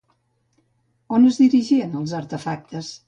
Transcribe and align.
On 1.19 1.27
es 1.33 1.37
dirigien 1.43 1.95
els 2.01 2.17
artefactes? 2.21 2.91